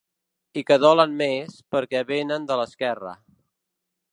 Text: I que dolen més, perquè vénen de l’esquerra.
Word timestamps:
I 0.61 0.63
que 0.69 0.77
dolen 0.83 1.13
més, 1.19 1.59
perquè 1.75 2.03
vénen 2.13 2.49
de 2.53 2.59
l’esquerra. 2.61 3.17